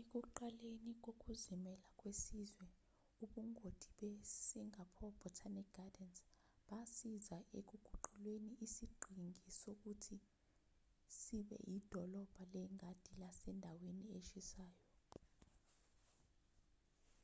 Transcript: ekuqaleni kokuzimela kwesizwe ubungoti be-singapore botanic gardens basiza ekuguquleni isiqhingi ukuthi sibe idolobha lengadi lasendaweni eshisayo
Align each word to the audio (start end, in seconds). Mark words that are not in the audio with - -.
ekuqaleni 0.00 0.92
kokuzimela 1.04 1.88
kwesizwe 1.98 2.66
ubungoti 3.24 3.88
be-singapore 3.98 5.16
botanic 5.20 5.66
gardens 5.76 6.18
basiza 6.68 7.38
ekuguquleni 7.58 8.52
isiqhingi 8.66 9.42
ukuthi 9.70 10.16
sibe 11.18 11.56
idolobha 11.76 12.42
lengadi 12.54 13.12
lasendaweni 13.20 14.04
eshisayo 14.18 14.80